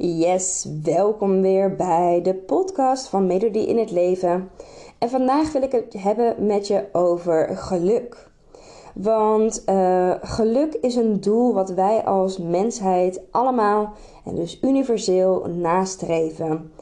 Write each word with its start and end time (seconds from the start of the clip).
Yes, 0.00 0.66
welkom 0.82 1.40
weer 1.40 1.76
bij 1.76 2.20
de 2.22 2.34
podcast 2.34 3.06
van 3.08 3.26
Melodie 3.26 3.66
in 3.66 3.78
het 3.78 3.90
Leven. 3.90 4.50
En 4.98 5.10
vandaag 5.10 5.52
wil 5.52 5.62
ik 5.62 5.72
het 5.72 5.92
hebben 5.92 6.46
met 6.46 6.66
je 6.66 6.84
over 6.92 7.56
geluk. 7.56 8.30
Want 8.94 9.62
uh, 9.66 10.14
geluk 10.20 10.74
is 10.74 10.94
een 10.94 11.20
doel 11.20 11.54
wat 11.54 11.70
wij 11.70 12.04
als 12.04 12.38
mensheid 12.38 13.20
allemaal 13.30 13.92
en 14.24 14.34
dus 14.34 14.58
universeel 14.62 15.46
nastreven. 15.46 16.72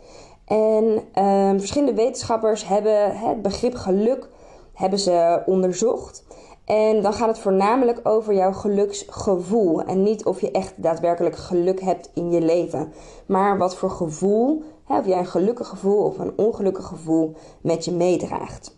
En 0.45 0.85
uh, 1.19 1.51
verschillende 1.59 1.95
wetenschappers 1.95 2.69
hebben 2.69 3.19
het 3.19 3.43
begrip 3.43 3.75
geluk 3.75 4.29
hebben 4.73 4.99
ze 4.99 5.43
onderzocht. 5.47 6.26
En 6.67 7.03
dan 7.03 7.13
gaat 7.13 7.29
het 7.29 7.39
voornamelijk 7.39 8.01
over 8.03 8.35
jouw 8.35 8.53
geluksgevoel. 8.53 9.83
En 9.83 10.03
niet 10.03 10.25
of 10.25 10.41
je 10.41 10.51
echt 10.51 10.73
daadwerkelijk 10.77 11.37
geluk 11.37 11.81
hebt 11.81 12.11
in 12.15 12.31
je 12.31 12.41
leven. 12.41 12.93
Maar 13.27 13.59
wat 13.59 13.77
voor 13.77 13.91
gevoel, 13.91 14.63
hè, 14.85 14.99
of 14.99 15.07
jij 15.07 15.19
een 15.19 15.27
gelukkig 15.27 15.69
gevoel 15.69 16.05
of 16.05 16.19
een 16.19 16.33
ongelukkig 16.37 16.85
gevoel 16.85 17.35
met 17.61 17.85
je 17.85 17.93
meedraagt. 17.93 18.77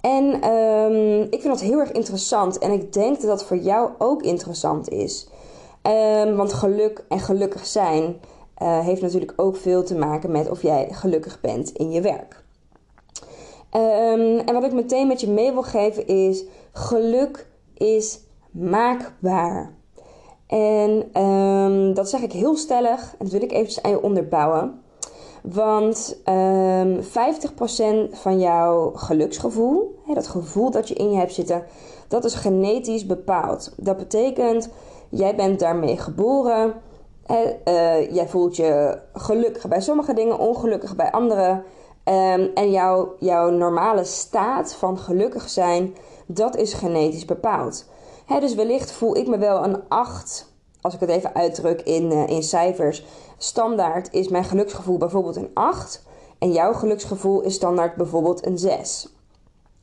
En 0.00 0.50
um, 0.50 1.22
ik 1.22 1.40
vind 1.40 1.54
dat 1.54 1.60
heel 1.60 1.78
erg 1.78 1.92
interessant. 1.92 2.58
En 2.58 2.72
ik 2.72 2.92
denk 2.92 3.20
dat 3.20 3.30
dat 3.30 3.44
voor 3.44 3.56
jou 3.56 3.90
ook 3.98 4.22
interessant 4.22 4.88
is. 4.88 5.28
Um, 5.82 6.36
want 6.36 6.52
geluk 6.52 7.04
en 7.08 7.20
gelukkig 7.20 7.66
zijn 7.66 8.20
uh, 8.62 8.78
heeft 8.78 9.02
natuurlijk 9.02 9.32
ook 9.36 9.56
veel 9.56 9.82
te 9.82 9.96
maken 9.96 10.30
met 10.30 10.50
of 10.50 10.62
jij 10.62 10.88
gelukkig 10.90 11.40
bent 11.40 11.70
in 11.70 11.90
je 11.90 12.00
werk. 12.00 12.42
Um, 13.76 14.38
en 14.38 14.52
wat 14.52 14.64
ik 14.64 14.72
meteen 14.72 15.06
met 15.06 15.20
je 15.20 15.28
mee 15.28 15.52
wil 15.52 15.62
geven 15.62 16.06
is: 16.06 16.44
geluk 16.72 17.46
is 17.74 18.20
maakbaar. 18.50 19.74
En 20.46 21.22
um, 21.22 21.94
dat 21.94 22.08
zeg 22.08 22.20
ik 22.20 22.32
heel 22.32 22.56
stellig 22.56 23.00
en 23.00 23.18
dat 23.18 23.30
wil 23.30 23.42
ik 23.42 23.52
eventjes 23.52 23.82
aan 23.82 23.90
je 23.90 24.02
onderbouwen. 24.02 24.80
Want 25.42 26.20
um, 26.28 27.00
50% 27.02 27.04
van 28.10 28.40
jouw 28.40 28.92
geluksgevoel, 28.94 29.98
hè, 30.06 30.14
dat 30.14 30.26
gevoel 30.26 30.70
dat 30.70 30.88
je 30.88 30.94
in 30.94 31.10
je 31.10 31.16
hebt 31.16 31.34
zitten, 31.34 31.64
dat 32.08 32.24
is 32.24 32.34
genetisch 32.34 33.06
bepaald. 33.06 33.72
Dat 33.76 33.96
betekent, 33.96 34.68
jij 35.08 35.36
bent 35.36 35.60
daarmee 35.60 35.96
geboren. 35.96 36.74
Hè, 37.26 37.44
uh, 37.64 38.14
jij 38.14 38.28
voelt 38.28 38.56
je 38.56 38.98
gelukkig 39.12 39.68
bij 39.68 39.80
sommige 39.80 40.14
dingen, 40.14 40.38
ongelukkig 40.38 40.96
bij 40.96 41.10
andere. 41.10 41.62
Um, 42.04 42.50
en 42.54 42.70
jouw 43.18 43.50
normale 43.50 44.04
staat 44.04 44.74
van 44.74 44.98
gelukkig 44.98 45.48
zijn, 45.48 45.94
dat 46.26 46.56
is 46.56 46.74
genetisch 46.74 47.24
bepaald. 47.24 47.84
He, 48.26 48.40
dus 48.40 48.54
wellicht 48.54 48.92
voel 48.92 49.16
ik 49.16 49.28
me 49.28 49.38
wel 49.38 49.64
een 49.64 49.88
8, 49.88 50.52
als 50.80 50.94
ik 50.94 51.00
het 51.00 51.08
even 51.08 51.34
uitdruk 51.34 51.82
in, 51.82 52.12
uh, 52.12 52.28
in 52.28 52.42
cijfers. 52.42 53.04
Standaard 53.38 54.12
is 54.12 54.28
mijn 54.28 54.44
geluksgevoel 54.44 54.98
bijvoorbeeld 54.98 55.36
een 55.36 55.50
8. 55.54 56.02
En 56.38 56.52
jouw 56.52 56.72
geluksgevoel 56.72 57.40
is 57.40 57.54
standaard 57.54 57.96
bijvoorbeeld 57.96 58.46
een 58.46 58.58
6. 58.58 59.08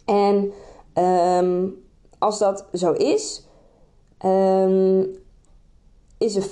En 0.06 0.52
um, 0.94 1.84
als 2.18 2.40
dat 2.40 2.66
zo 2.74 2.92
is, 2.92 3.48
um, 4.26 5.18
is 6.18 6.36
er 6.36 6.48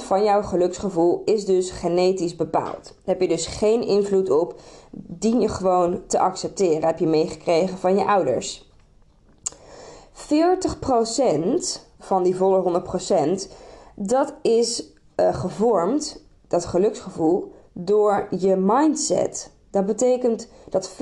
50% 0.00 0.02
van 0.04 0.24
jouw 0.24 0.42
geluksgevoel 0.42 1.22
is 1.24 1.44
dus 1.44 1.70
genetisch 1.70 2.36
bepaald. 2.36 2.82
Daar 2.84 2.94
heb 3.04 3.20
je 3.20 3.28
dus 3.28 3.46
geen 3.46 3.86
invloed 3.86 4.30
op. 4.30 4.60
Dien 4.90 5.40
je 5.40 5.48
gewoon 5.48 6.06
te 6.06 6.18
accepteren. 6.18 6.84
Heb 6.84 6.98
je 6.98 7.06
meegekregen 7.06 7.78
van 7.78 7.96
je 7.96 8.04
ouders. 8.04 8.71
40% 10.14 11.80
van 11.98 12.22
die 12.22 12.36
volle 12.36 12.82
100%, 13.48 13.52
dat 13.94 14.34
is 14.42 14.92
uh, 15.16 15.34
gevormd, 15.34 16.24
dat 16.48 16.64
geluksgevoel, 16.64 17.52
door 17.72 18.26
je 18.38 18.56
mindset. 18.56 19.50
Dat 19.70 19.86
betekent 19.86 20.48
dat 20.68 20.90
40% 20.90 20.94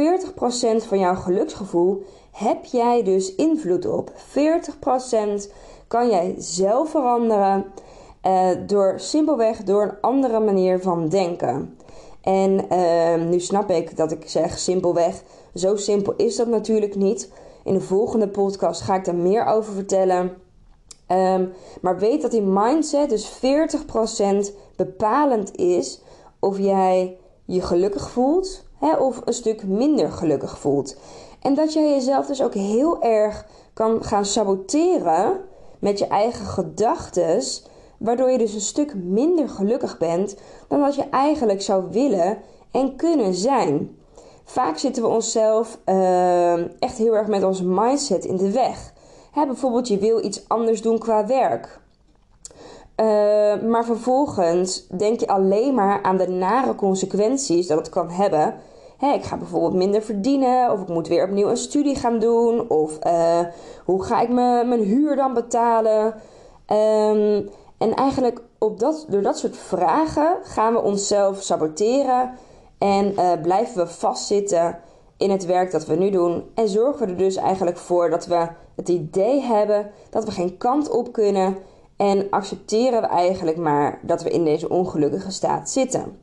van 0.77 0.99
jouw 0.99 1.15
geluksgevoel 1.15 2.03
heb 2.31 2.65
jij 2.65 3.03
dus 3.03 3.35
invloed 3.35 3.87
op. 3.87 4.11
40% 4.11 5.53
kan 5.89 6.09
jij 6.11 6.35
zelf 6.39 6.91
veranderen 6.91 7.67
uh, 8.27 8.49
door 8.67 8.95
simpelweg 8.97 9.63
door 9.63 9.83
een 9.83 10.01
andere 10.01 10.41
manier 10.41 10.81
van 10.81 11.09
denken. 11.09 11.77
En 12.21 12.67
uh, 12.73 13.29
nu 13.29 13.41
snap 13.41 13.71
ik 13.71 13.97
dat 13.97 14.13
ik 14.13 14.29
zeg 14.29 14.59
simpelweg. 14.59 15.23
Zo 15.55 15.77
simpel 15.77 16.15
is 16.17 16.37
dat 16.37 16.47
natuurlijk 16.47 16.95
niet. 16.95 17.33
In 17.65 17.75
de 17.75 17.81
volgende 17.81 18.29
podcast 18.29 18.81
ga 18.81 18.95
ik 18.95 19.05
daar 19.05 19.15
meer 19.15 19.45
over 19.45 19.73
vertellen. 19.73 20.33
Um, 21.09 21.53
maar 21.81 21.99
weet 21.99 22.23
dat 22.23 22.31
die 22.31 22.43
mindset 22.43 23.09
dus 23.09 23.41
40% 24.51 24.55
bepalend 24.77 25.57
is 25.57 26.03
of 26.39 26.59
jij 26.59 27.19
je 27.45 27.61
gelukkig 27.61 28.11
voelt 28.11 28.65
hè, 28.79 28.97
of 28.97 29.21
een 29.25 29.33
stuk 29.33 29.67
minder 29.67 30.13
gelukkig 30.13 30.59
voelt. 30.59 30.97
En 31.41 31.55
dat 31.55 31.73
jij 31.73 31.91
jezelf 31.91 32.27
dus 32.27 32.43
ook 32.43 32.55
heel 32.55 33.03
erg 33.03 33.47
kan 33.73 34.05
gaan 34.05 34.25
saboteren 34.25 35.41
met 35.79 35.99
je 35.99 36.07
eigen 36.07 36.47
gedachten, 36.47 37.43
waardoor 37.99 38.31
je 38.31 38.39
dus 38.39 38.55
een 38.55 38.61
stuk 38.61 38.95
minder 38.95 39.49
gelukkig 39.49 39.99
bent 39.99 40.37
dan 40.69 40.81
wat 40.81 40.95
je 40.95 41.09
eigenlijk 41.11 41.63
zou 41.63 41.85
willen 41.91 42.39
en 42.71 42.97
kunnen 42.97 43.35
zijn. 43.35 43.99
Vaak 44.51 44.79
zitten 44.79 45.03
we 45.03 45.09
onszelf 45.09 45.79
uh, 45.87 46.81
echt 46.83 46.99
heel 46.99 47.17
erg 47.17 47.27
met 47.27 47.45
onze 47.45 47.65
mindset 47.65 48.25
in 48.25 48.37
de 48.37 48.51
weg. 48.51 48.93
Bijvoorbeeld, 49.35 49.89
je 49.89 49.99
wil 49.99 50.25
iets 50.25 50.49
anders 50.49 50.83
doen 50.83 50.99
qua 50.99 51.27
werk. 51.27 51.81
Uh, 52.97 53.07
maar 53.63 53.85
vervolgens 53.85 54.87
denk 54.87 55.21
je 55.21 55.29
alleen 55.29 55.75
maar 55.75 56.03
aan 56.03 56.17
de 56.17 56.29
nare 56.29 56.75
consequenties 56.75 57.67
dat 57.67 57.79
het 57.79 57.89
kan 57.89 58.11
hebben 58.11 58.55
Hè, 58.99 59.13
ik 59.13 59.25
ga 59.25 59.37
bijvoorbeeld 59.37 59.75
minder 59.75 60.03
verdienen, 60.03 60.73
of 60.73 60.81
ik 60.81 60.89
moet 60.89 61.09
weer 61.09 61.25
opnieuw 61.25 61.49
een 61.49 61.57
studie 61.57 61.95
gaan 61.95 62.19
doen, 62.19 62.69
of 62.69 62.99
uh, 63.07 63.41
hoe 63.85 64.03
ga 64.03 64.21
ik 64.21 64.29
mijn 64.29 64.83
huur 64.83 65.17
dan 65.17 65.35
betalen? 65.35 66.05
Um, 66.67 67.49
en 67.79 67.95
eigenlijk 67.95 68.41
op 68.59 68.79
dat, 68.81 69.07
door 69.09 69.23
dat 69.23 69.39
soort 69.39 69.57
vragen 69.57 70.37
gaan 70.43 70.73
we 70.73 70.83
onszelf 70.83 71.43
saboteren 71.43 72.31
en 72.81 73.13
uh, 73.13 73.33
blijven 73.43 73.77
we 73.77 73.91
vastzitten 73.91 74.79
in 75.17 75.31
het 75.31 75.47
werk 75.47 75.71
dat 75.71 75.87
we 75.87 75.95
nu 75.95 76.11
doen. 76.11 76.51
En 76.55 76.69
zorgen 76.69 77.07
we 77.07 77.13
er 77.13 77.19
dus 77.19 77.37
eigenlijk 77.37 77.77
voor 77.77 78.11
dat 78.11 78.27
we 78.27 78.49
het 78.77 78.89
idee 78.89 79.41
hebben 79.41 79.91
dat 80.11 80.25
we 80.25 80.31
geen 80.31 80.57
kant 80.57 80.91
op 80.91 81.13
kunnen. 81.13 81.57
En 81.97 82.27
accepteren 82.31 83.01
we 83.01 83.07
eigenlijk 83.07 83.57
maar 83.57 83.99
dat 84.03 84.23
we 84.23 84.31
in 84.31 84.45
deze 84.45 84.69
ongelukkige 84.69 85.31
staat 85.31 85.71
zitten. 85.71 86.19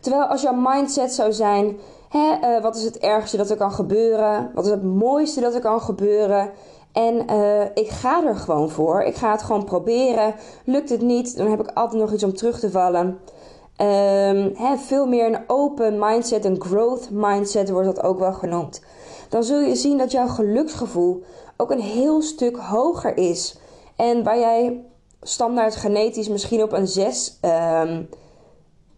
Terwijl 0.00 0.24
als 0.24 0.42
jouw 0.42 0.54
mindset 0.54 1.12
zou 1.12 1.32
zijn: 1.32 1.78
hè, 2.08 2.38
uh, 2.40 2.62
wat 2.62 2.76
is 2.76 2.84
het 2.84 2.98
ergste 2.98 3.36
dat 3.36 3.50
er 3.50 3.56
kan 3.56 3.72
gebeuren? 3.72 4.50
Wat 4.54 4.64
is 4.64 4.70
het 4.70 4.82
mooiste 4.82 5.40
dat 5.40 5.54
er 5.54 5.60
kan 5.60 5.80
gebeuren? 5.80 6.50
En 6.92 7.30
uh, 7.30 7.62
ik 7.74 7.88
ga 7.88 8.26
er 8.26 8.36
gewoon 8.36 8.70
voor. 8.70 9.02
Ik 9.02 9.14
ga 9.14 9.30
het 9.30 9.42
gewoon 9.42 9.64
proberen. 9.64 10.34
Lukt 10.64 10.88
het 10.88 11.00
niet, 11.02 11.36
dan 11.36 11.50
heb 11.50 11.60
ik 11.60 11.70
altijd 11.74 12.00
nog 12.00 12.12
iets 12.12 12.24
om 12.24 12.34
terug 12.34 12.58
te 12.58 12.70
vallen. 12.70 13.18
Um, 13.82 14.78
veel 14.78 15.06
meer 15.06 15.26
een 15.26 15.44
open 15.46 15.98
mindset, 15.98 16.44
een 16.44 16.60
growth 16.60 17.10
mindset 17.10 17.70
wordt 17.70 17.94
dat 17.94 18.02
ook 18.02 18.18
wel 18.18 18.32
genoemd. 18.32 18.82
Dan 19.28 19.44
zul 19.44 19.60
je 19.60 19.74
zien 19.74 19.98
dat 19.98 20.10
jouw 20.10 20.28
geluksgevoel 20.28 21.22
ook 21.56 21.70
een 21.70 21.80
heel 21.80 22.22
stuk 22.22 22.56
hoger 22.56 23.16
is. 23.16 23.58
En 23.96 24.22
waar 24.22 24.38
jij 24.38 24.84
standaard 25.22 25.76
genetisch 25.76 26.28
misschien 26.28 26.62
op 26.62 26.72
een 26.72 26.86
6 26.86 27.38
um, 27.42 28.08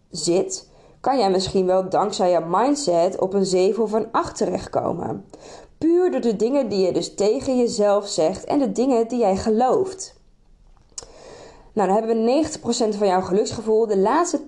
zit, 0.09 0.69
kan 0.99 1.17
jij 1.17 1.29
misschien 1.29 1.65
wel 1.65 1.89
dankzij 1.89 2.31
je 2.31 2.45
mindset 2.47 3.19
op 3.19 3.33
een 3.33 3.45
7 3.45 3.83
of 3.83 3.91
een 3.91 4.11
8 4.11 4.37
terechtkomen. 4.37 5.25
Puur 5.77 6.11
door 6.11 6.21
de 6.21 6.35
dingen 6.35 6.69
die 6.69 6.85
je 6.85 6.93
dus 6.93 7.15
tegen 7.15 7.57
jezelf 7.57 8.07
zegt 8.07 8.43
en 8.43 8.59
de 8.59 8.71
dingen 8.71 9.07
die 9.07 9.19
jij 9.19 9.37
gelooft. 9.37 10.14
Nou, 11.75 11.87
dan 11.87 11.97
hebben 11.97 12.25
we 12.25 12.47
90% 12.93 12.97
van 12.97 13.07
jouw 13.07 13.21
geluksgevoel. 13.21 13.87
De 13.87 13.97
laatste 13.97 14.39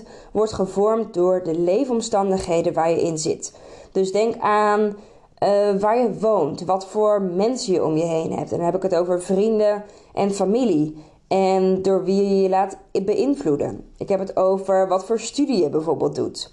10% 0.00 0.06
wordt 0.32 0.52
gevormd 0.52 1.14
door 1.14 1.42
de 1.42 1.58
leefomstandigheden 1.58 2.72
waar 2.72 2.90
je 2.90 3.02
in 3.02 3.18
zit. 3.18 3.52
Dus 3.92 4.12
denk 4.12 4.38
aan 4.38 4.96
eh, 5.38 5.74
waar 5.78 5.98
je 5.98 6.18
woont, 6.18 6.64
wat 6.64 6.86
voor 6.86 7.22
mensen 7.22 7.72
je 7.72 7.84
om 7.84 7.96
je 7.96 8.04
heen 8.04 8.32
hebt. 8.32 8.50
En 8.50 8.56
dan 8.56 8.66
heb 8.66 8.76
ik 8.76 8.82
het 8.82 8.94
over 8.94 9.22
vrienden 9.22 9.84
en 10.14 10.30
familie. 10.30 10.96
En 11.28 11.82
door 11.82 12.04
wie 12.04 12.24
je 12.24 12.42
je 12.42 12.48
laat 12.48 12.78
beïnvloeden. 12.92 13.84
Ik 13.96 14.08
heb 14.08 14.18
het 14.18 14.36
over 14.36 14.88
wat 14.88 15.04
voor 15.04 15.20
studie 15.20 15.62
je 15.62 15.68
bijvoorbeeld 15.68 16.14
doet. 16.14 16.50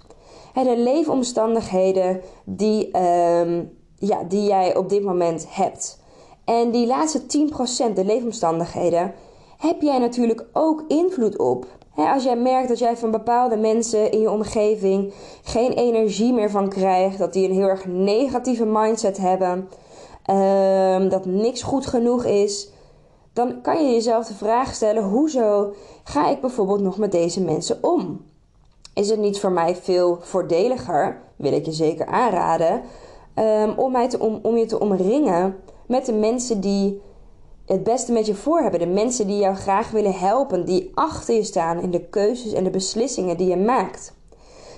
de 0.54 0.78
leefomstandigheden 0.78 2.20
die, 2.44 2.90
ehm, 2.90 3.64
ja, 3.98 4.22
die 4.28 4.44
jij 4.44 4.76
op 4.76 4.88
dit 4.88 5.02
moment 5.04 5.46
hebt. 5.48 6.02
En 6.44 6.70
die 6.70 6.86
laatste 6.86 7.26
10%, 7.26 7.96
de 7.96 8.04
leefomstandigheden, 8.04 9.14
heb 9.66 9.80
jij 9.80 9.98
natuurlijk 9.98 10.46
ook 10.52 10.84
invloed 10.88 11.38
op. 11.38 11.66
als 11.94 12.24
jij 12.24 12.36
merkt 12.36 12.68
dat 12.68 12.78
jij 12.78 12.96
van 12.96 13.10
bepaalde 13.10 13.56
mensen 13.56 14.10
in 14.10 14.20
je 14.20 14.30
omgeving 14.30 15.12
geen 15.42 15.72
energie 15.72 16.32
meer 16.32 16.50
van 16.50 16.68
krijgt, 16.68 17.18
dat 17.18 17.32
die 17.32 17.48
een 17.48 17.54
heel 17.54 17.68
erg 17.68 17.86
negatieve 17.86 18.64
mindset 18.64 19.16
hebben, 19.16 19.68
ehm, 20.24 21.08
dat 21.08 21.24
niks 21.24 21.62
goed 21.62 21.86
genoeg 21.86 22.24
is, 22.24 22.70
dan 23.32 23.60
kan 23.60 23.86
je 23.86 23.92
jezelf 23.92 24.26
de 24.26 24.34
vraag 24.34 24.74
stellen: 24.74 25.02
hoezo 25.02 25.72
ga 26.04 26.28
ik 26.28 26.40
bijvoorbeeld 26.40 26.80
nog 26.80 26.98
met 26.98 27.12
deze 27.12 27.40
mensen 27.40 27.78
om? 27.80 28.24
Is 28.94 29.10
het 29.10 29.18
niet 29.18 29.40
voor 29.40 29.52
mij 29.52 29.76
veel 29.76 30.18
voordeliger, 30.20 31.20
wil 31.36 31.52
ik 31.52 31.64
je 31.64 31.72
zeker 31.72 32.06
aanraden, 32.06 32.82
um, 33.34 33.72
om, 33.76 33.92
mij 33.92 34.08
te 34.08 34.18
om 34.42 34.56
je 34.56 34.66
te 34.66 34.80
omringen 34.80 35.56
met 35.86 36.06
de 36.06 36.12
mensen 36.12 36.60
die 36.60 37.02
het 37.66 37.82
beste 37.82 38.12
met 38.12 38.26
je 38.26 38.34
voor 38.34 38.60
hebben. 38.60 38.80
De 38.80 38.86
mensen 38.86 39.26
die 39.26 39.38
jou 39.38 39.54
graag 39.54 39.90
willen 39.90 40.14
helpen, 40.14 40.64
die 40.64 40.90
achter 40.94 41.34
je 41.34 41.42
staan 41.42 41.80
in 41.80 41.90
de 41.90 42.04
keuzes 42.04 42.52
en 42.52 42.64
de 42.64 42.70
beslissingen 42.70 43.36
die 43.36 43.48
je 43.48 43.56
maakt. 43.56 44.14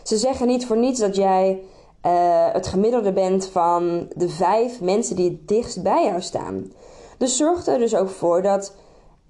Ze 0.02 0.16
zeggen 0.16 0.46
niet 0.46 0.66
voor 0.66 0.76
niets 0.76 1.00
dat 1.00 1.16
jij 1.16 1.62
uh, 2.06 2.12
het 2.52 2.66
gemiddelde 2.66 3.12
bent 3.12 3.46
van 3.46 4.08
de 4.14 4.28
vijf 4.28 4.80
mensen 4.80 5.16
die 5.16 5.30
het 5.30 5.48
dichtst 5.48 5.82
bij 5.82 6.04
jou 6.04 6.20
staan. 6.20 6.72
Dus 7.18 7.36
zorg 7.36 7.66
er 7.66 7.78
dus 7.78 7.96
ook 7.96 8.08
voor 8.08 8.42
dat 8.42 8.74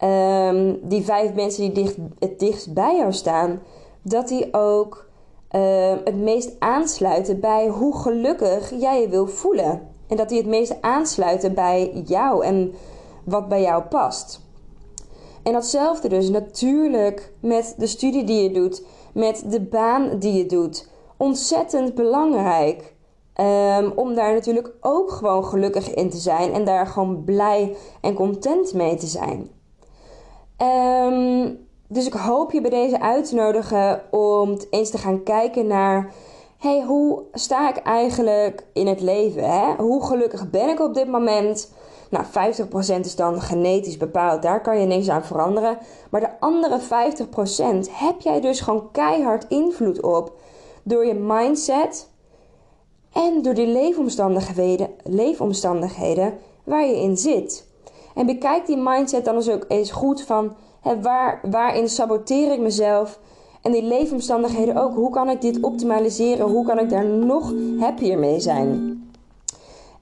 um, 0.01 0.81
die 0.83 1.05
vijf 1.05 1.35
mensen 1.35 1.63
die 1.63 1.85
dicht, 1.85 1.97
het 2.19 2.39
dichtst 2.39 2.75
bij 2.75 2.97
jou 2.97 3.13
staan, 3.13 3.63
dat 4.03 4.29
die 4.29 4.55
ook 4.55 5.07
uh, 5.53 5.95
het 6.05 6.17
meest 6.17 6.51
aansluiten 6.59 7.41
bij 7.41 7.69
hoe 7.69 7.99
gelukkig 7.99 8.73
jij 8.81 9.01
je 9.01 9.09
wil 9.09 9.27
voelen. 9.27 9.89
En 10.09 10.17
dat 10.17 10.29
die 10.29 10.39
het 10.39 10.47
meest 10.47 10.77
aansluiten 10.81 11.55
bij 11.55 12.03
jou 12.05 12.45
en 12.45 12.75
wat 13.27 13.49
bij 13.49 13.63
jou 13.63 13.83
past. 13.83 14.41
En 15.43 15.53
datzelfde 15.53 16.09
dus 16.09 16.29
natuurlijk 16.29 17.33
met 17.41 17.75
de 17.79 17.87
studie 17.87 18.25
die 18.25 18.43
je 18.43 18.51
doet, 18.51 18.83
met 19.15 19.45
de 19.47 19.61
baan 19.61 20.19
die 20.19 20.33
je 20.33 20.47
doet. 20.47 20.89
Ontzettend 21.17 21.95
belangrijk. 21.95 22.95
Um, 23.41 23.93
om 23.95 24.15
daar 24.15 24.33
natuurlijk 24.33 24.73
ook 24.81 25.11
gewoon 25.11 25.45
gelukkig 25.45 25.95
in 25.95 26.11
te 26.11 26.17
zijn 26.17 26.53
en 26.53 26.65
daar 26.65 26.87
gewoon 26.87 27.25
blij 27.25 27.77
en 28.01 28.15
content 28.15 28.75
mee 28.75 28.97
te 28.97 29.07
zijn. 29.07 29.51
Um, 30.63 31.59
dus 31.89 32.07
ik 32.07 32.13
hoop 32.13 32.53
je 32.53 32.61
bij 32.61 32.71
deze 32.71 33.01
uit 33.01 33.29
te 33.29 33.35
nodigen 33.35 34.03
om 34.11 34.57
eens 34.71 34.91
te 34.91 34.99
gaan 34.99 35.23
kijken 35.23 35.67
naar 35.67 36.13
hoe 36.75 37.23
sta 37.33 37.69
ik 37.69 37.77
eigenlijk 37.77 38.67
in 38.73 38.87
het 38.87 39.01
leven? 39.01 39.51
Hè? 39.51 39.75
Hoe 39.75 40.05
gelukkig 40.05 40.51
ben 40.51 40.69
ik 40.69 40.81
op 40.81 40.95
dit 40.95 41.09
moment? 41.09 41.73
Nou, 42.11 42.25
50% 42.25 43.01
is 43.01 43.17
dan 43.17 43.41
genetisch 43.41 43.97
bepaald, 43.97 44.43
daar 44.43 44.61
kan 44.61 44.81
je 44.81 44.87
niks 44.87 45.09
aan 45.09 45.25
veranderen. 45.25 45.79
Maar 46.11 46.21
de 46.21 46.41
andere 46.41 46.81
50% 46.81 47.91
heb 47.91 48.21
jij 48.21 48.41
dus 48.41 48.61
gewoon 48.61 48.91
keihard 48.93 49.47
invloed 49.49 50.03
op 50.03 50.33
door 50.83 51.07
je 51.07 51.15
mindset 51.15 52.09
en 53.13 53.43
door 53.43 53.55
die 53.55 53.67
leefomstandigheden, 53.67 54.91
leefomstandigheden 55.03 56.39
waar 56.65 56.87
je 56.87 57.01
in 57.01 57.17
zit. 57.17 57.67
En 58.15 58.27
bekijk 58.27 58.67
die 58.67 58.77
mindset 58.77 59.25
dan 59.25 59.35
eens 59.35 59.51
ook 59.51 59.65
eens 59.69 59.91
goed 59.91 60.23
van 60.23 60.57
hè, 60.81 61.01
waar, 61.01 61.41
waarin 61.51 61.89
saboteer 61.89 62.53
ik 62.53 62.61
mezelf 62.61 63.19
en 63.67 63.73
die 63.73 63.83
leefomstandigheden 63.83 64.77
ook. 64.77 64.95
Hoe 64.95 65.11
kan 65.11 65.31
ik 65.31 65.41
dit 65.41 65.61
optimaliseren? 65.61 66.47
Hoe 66.47 66.67
kan 66.67 66.79
ik 66.79 66.91
daar 66.91 67.05
nog 67.05 67.53
happier 67.79 68.19
mee 68.19 68.41
zijn? 68.41 69.01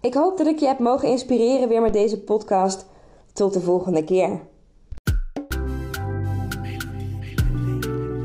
Ik 0.01 0.15
hoop 0.15 0.39
dat 0.39 0.47
ik 0.47 0.59
je 0.59 0.67
heb 0.67 0.79
mogen 0.79 1.09
inspireren 1.09 1.69
weer 1.69 1.81
met 1.81 1.93
deze 1.93 2.21
podcast. 2.21 2.87
Tot 3.33 3.53
de 3.53 3.61
volgende 3.61 4.05
keer. 4.05 4.41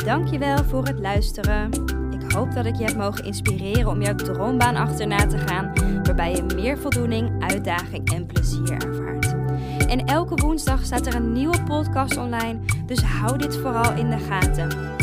Dankjewel 0.06 0.64
voor 0.64 0.86
het 0.86 1.00
luisteren. 1.00 1.72
Ik 2.12 2.32
hoop 2.32 2.54
dat 2.54 2.66
ik 2.66 2.76
je 2.76 2.84
heb 2.84 2.96
mogen 2.96 3.26
inspireren 3.26 3.88
om 3.88 4.02
jouw 4.02 4.16
droombaan 4.16 4.76
achterna 4.76 5.28
te 5.28 5.38
gaan, 5.38 5.72
waarbij 6.04 6.36
je 6.36 6.44
meer 6.56 6.78
voldoening, 6.78 7.44
uitdaging 7.44 8.14
en 8.14 8.26
plezier 8.26 8.72
ervaart. 8.72 9.36
En 9.88 10.06
elke 10.06 10.36
woensdag 10.36 10.86
staat 10.86 11.06
er 11.06 11.16
een 11.16 11.34
nieuwe 11.34 11.64
podcast 11.64 12.18
online, 12.18 12.60
dus 12.86 13.02
hou 13.02 13.38
dit 13.38 13.58
vooral 13.58 13.94
in 13.94 14.10
de 14.10 14.18
gaten. 14.18 14.98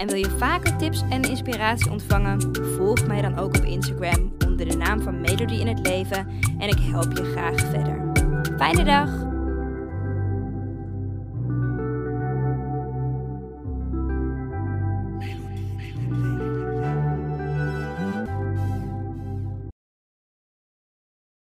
En 0.00 0.06
wil 0.06 0.16
je 0.16 0.30
vaker 0.38 0.76
tips 0.76 1.02
en 1.10 1.22
inspiratie 1.22 1.90
ontvangen? 1.90 2.56
Volg 2.76 3.06
mij 3.06 3.22
dan 3.22 3.38
ook 3.38 3.56
op 3.56 3.64
Instagram 3.64 4.32
onder 4.46 4.68
de 4.68 4.76
naam 4.76 5.02
van 5.02 5.20
Melody 5.20 5.54
in 5.54 5.66
het 5.66 5.86
Leven 5.86 6.28
en 6.58 6.68
ik 6.68 6.78
help 6.78 7.16
je 7.16 7.24
graag 7.24 7.60
verder. 7.60 8.12
Fijne 8.56 8.84
dag! 8.84 9.29